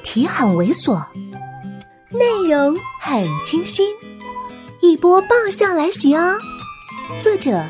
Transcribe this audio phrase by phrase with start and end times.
[0.00, 1.04] 题很猥琐，
[2.10, 3.86] 内容很清新，
[4.80, 6.36] 一波爆笑来袭哦！
[7.20, 7.64] 作者：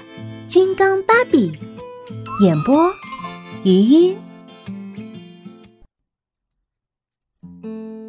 [0.47, 1.53] 金刚芭比，
[2.43, 2.93] 演播：
[3.65, 4.17] 余音。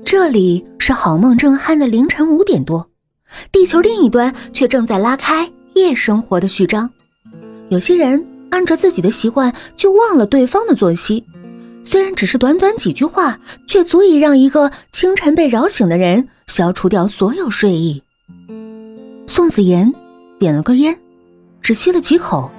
[0.05, 2.89] 这里是好梦正酣的凌晨五点多，
[3.51, 6.89] 地球另一端却正在拉开夜生活的序章。
[7.69, 11.25] 有些人按着自己的习惯，就忘了对方的作息。
[11.83, 18.01] 虽然只是短短几句话，却足以让一个清晨被扰醒的人消除掉所有睡意。
[19.27, 19.91] 宋子妍
[20.39, 20.97] 点了根烟，
[21.61, 22.51] 只吸了几口，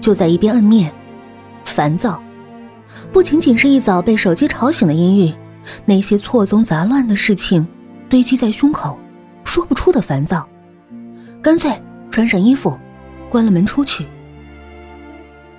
[0.00, 0.92] 就在一边摁灭，
[1.64, 2.20] 烦躁。
[3.12, 5.32] 不仅仅是一早被手机吵醒的阴郁，
[5.84, 7.66] 那些错综杂乱的事情
[8.08, 8.98] 堆积在胸口，
[9.44, 10.46] 说不出的烦躁。
[11.42, 11.72] 干脆
[12.10, 12.78] 穿上衣服，
[13.28, 14.06] 关了门出去。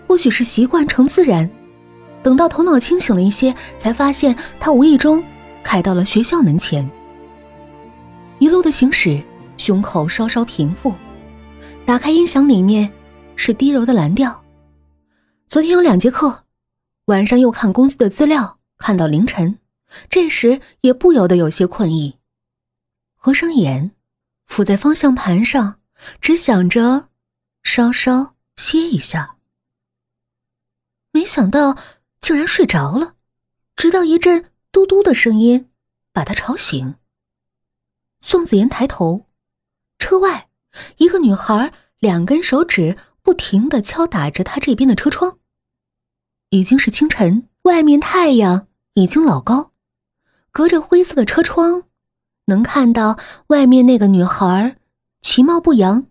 [0.05, 1.49] 或许是习惯成自然。
[2.23, 5.23] 等到头脑清醒了一些，才发现他无意中
[5.63, 6.89] 开到了学校门前。
[8.39, 9.23] 一路的行驶，
[9.57, 10.93] 胸口稍稍平复，
[11.85, 12.91] 打开音响，里面
[13.35, 14.43] 是低柔的蓝调。
[15.47, 16.43] 昨天有两节课，
[17.05, 19.57] 晚上又看公司的资料，看到凌晨，
[20.09, 22.17] 这时也不由得有些困意。
[23.15, 23.91] 合上眼，
[24.45, 25.79] 伏在方向盘上，
[26.19, 27.07] 只想着
[27.63, 29.37] 稍稍歇一下。
[31.11, 31.77] 没想到。
[32.27, 33.15] 竟然睡着了，
[33.77, 35.69] 直到一阵嘟嘟的声音
[36.11, 36.95] 把他吵醒。
[38.19, 39.27] 宋子妍抬头，
[39.97, 40.49] 车外
[40.97, 45.39] 一个女孩两根手指不停的敲打着他这边的车窗。
[46.49, 49.71] 已经是清晨，外面太阳已经老高，
[50.51, 51.83] 隔着灰色的车窗，
[52.47, 53.17] 能看到
[53.47, 54.75] 外面那个女孩
[55.21, 56.05] 其貌不扬，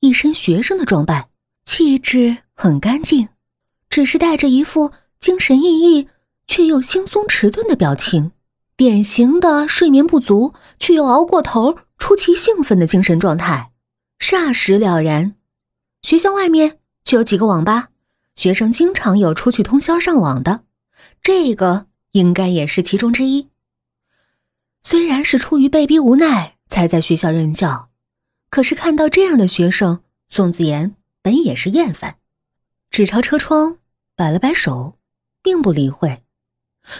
[0.00, 1.30] 一身学生的装扮，
[1.64, 3.30] 气质很干净，
[3.88, 4.92] 只是带着一副。
[5.26, 6.06] 精神奕奕
[6.46, 8.30] 却又轻松迟钝的表情，
[8.76, 13.72] 典型的睡眠不足却又熬过头、出奇兴奋的精神状态，
[14.20, 15.34] 霎时了然。
[16.02, 17.88] 学校外面就有几个网吧，
[18.36, 20.60] 学生经常有出去通宵上网的，
[21.20, 23.48] 这个应该也是其中之一。
[24.84, 27.88] 虽然是出于被逼无奈才在学校任教，
[28.48, 32.18] 可是看到这样的学生，宋子妍本也是厌烦，
[32.92, 33.78] 只朝车窗
[34.14, 34.95] 摆了摆手。
[35.46, 36.24] 并不理会，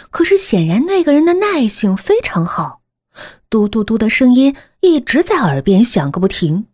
[0.09, 2.79] 可是显然那个人的耐性非常好，
[3.49, 6.67] 嘟嘟嘟的声音一直在耳边响个不停。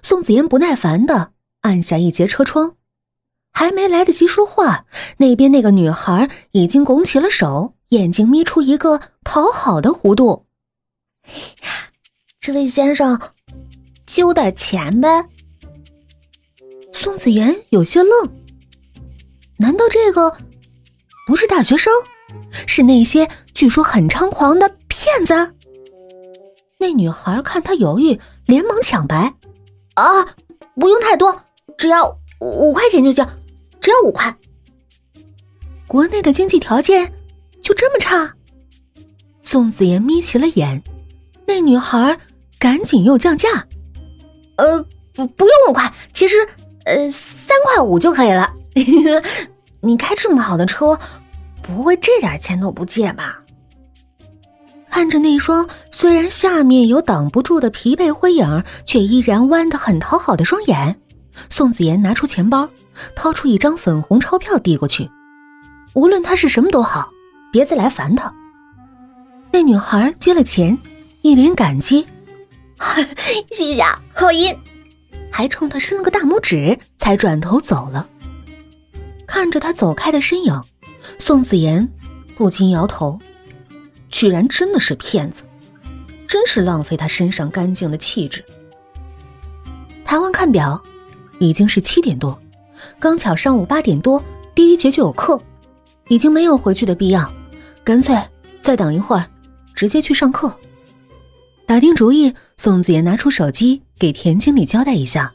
[0.00, 2.76] 宋子妍不耐烦的按下一节车窗，
[3.52, 4.86] 还没来得及说话，
[5.16, 10.46] 那边那个女孩已经拱起了手，眼睛眯出一个讨好的弧度。
[12.38, 13.20] 这位先生，
[14.06, 15.26] 借我点钱呗。
[16.92, 18.12] 宋子妍有些愣，
[19.58, 20.36] 难道这个？
[21.26, 21.92] 不是大学生，
[22.66, 25.54] 是那些据说很猖狂的骗子。
[26.78, 29.32] 那女孩看他犹豫，连忙抢白
[29.94, 30.24] ：“啊，
[30.74, 31.42] 不用太多，
[31.78, 33.26] 只要五块钱就行，
[33.80, 34.36] 只要五块。
[35.86, 37.12] 国内的经济条件
[37.60, 38.34] 就这么差？”
[39.44, 40.82] 宋子妍眯起了眼，
[41.46, 42.18] 那女孩
[42.58, 43.66] 赶紧又降价
[44.58, 44.84] ：“呃，
[45.14, 46.36] 不，不用五块，其实
[46.84, 48.52] 呃三块五就可以了。”
[49.82, 50.98] 你开这么好的车，
[51.62, 53.42] 不会这点钱都不借吧？
[54.88, 61.00] 看着那双虽然下面有挡不住的疲惫灰影，却依然弯得很讨好的双眼，
[61.48, 62.68] 宋子妍拿出钱包，
[63.16, 65.10] 掏出一张粉红钞票递过去。
[65.94, 67.10] 无论他是什么都好，
[67.50, 68.32] 别再来烦他。
[69.50, 70.78] 那女孩接了钱，
[71.22, 72.06] 一脸感激
[73.50, 73.82] ：“谢谢，
[74.14, 74.54] 好意。”
[75.32, 78.06] 还冲他伸了个大拇指，才转头走了。
[79.32, 80.62] 看着他走开的身影，
[81.18, 81.88] 宋子妍
[82.36, 83.18] 不禁摇头，
[84.10, 85.42] 居然真的是骗子，
[86.28, 88.44] 真是浪费他身上干净的气质。
[90.04, 90.78] 台湾看表，
[91.38, 92.38] 已经是七点多，
[93.00, 94.22] 刚巧上午八点多
[94.54, 95.40] 第一节就有课，
[96.08, 97.32] 已经没有回去的必要，
[97.82, 98.14] 干脆
[98.60, 99.26] 再等一会儿，
[99.74, 100.54] 直接去上课。
[101.64, 105.32] 打定主意，宋子妍拿出手机给田经理交代一下，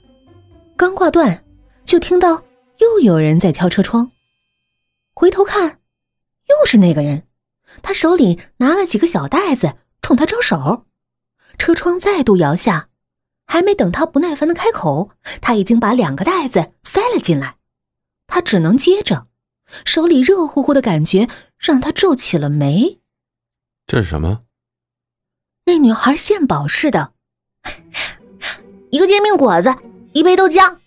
[0.75, 1.43] 刚挂断，
[1.83, 2.43] 就听到。
[2.79, 4.11] 又有人在敲车窗，
[5.13, 5.81] 回头看，
[6.47, 7.27] 又是那个人。
[7.81, 10.85] 他手里拿了几个小袋子，冲他招手。
[11.57, 12.89] 车窗再度摇下，
[13.45, 17.57] 还没等他不耐烦的开口，他已经把两个袋子塞了进来。
[18.27, 19.27] 他只能接着，
[19.85, 21.27] 手里热乎乎的感觉
[21.57, 22.99] 让他皱起了眉。
[23.85, 24.43] 这是什么？
[25.65, 27.13] 那女孩献宝似的，
[28.91, 29.75] 一个煎饼果子，
[30.13, 30.77] 一杯豆浆。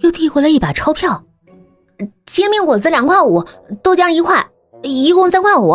[0.00, 1.24] 又递过来一把钞票，
[2.26, 3.44] 煎饼果子两块五，
[3.82, 4.50] 豆浆一块，
[4.82, 5.72] 一共三块五。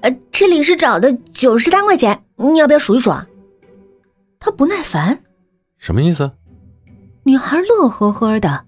[0.00, 3.26] 呃，这里是找的九十三块钱，你要不要数一数啊？
[4.38, 5.22] 他不耐烦，
[5.78, 6.32] 什么意思？
[7.22, 8.66] 女孩乐呵呵的，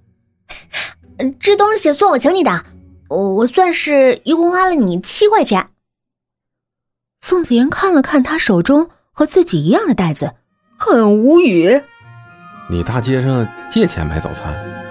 [1.38, 2.64] 这东西算我请你的，
[3.10, 5.68] 我算是一共花了你七块钱。
[7.20, 10.36] 宋子妍看了看他手中和自己一样的袋子，
[10.78, 11.82] 很无语。
[12.70, 14.85] 你大街上借钱买早餐？